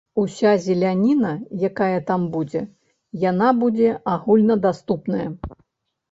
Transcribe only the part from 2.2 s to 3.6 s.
будзе, яна